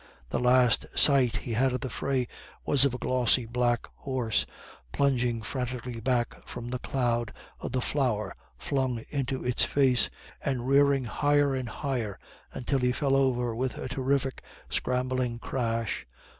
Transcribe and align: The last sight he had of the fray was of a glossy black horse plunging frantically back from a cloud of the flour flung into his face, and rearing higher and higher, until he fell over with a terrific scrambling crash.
The 0.31 0.39
last 0.39 0.87
sight 0.95 1.37
he 1.37 1.53
had 1.53 1.73
of 1.73 1.81
the 1.81 1.89
fray 1.91 2.27
was 2.65 2.85
of 2.85 2.95
a 2.95 2.97
glossy 2.97 3.45
black 3.45 3.85
horse 3.97 4.47
plunging 4.91 5.43
frantically 5.43 5.99
back 5.99 6.41
from 6.47 6.73
a 6.73 6.79
cloud 6.79 7.31
of 7.59 7.71
the 7.71 7.81
flour 7.81 8.35
flung 8.57 9.05
into 9.09 9.43
his 9.43 9.63
face, 9.63 10.09
and 10.43 10.67
rearing 10.67 11.03
higher 11.03 11.53
and 11.53 11.69
higher, 11.69 12.17
until 12.51 12.79
he 12.79 12.91
fell 12.91 13.15
over 13.15 13.53
with 13.53 13.77
a 13.77 13.87
terrific 13.89 14.41
scrambling 14.69 15.37
crash. 15.37 16.07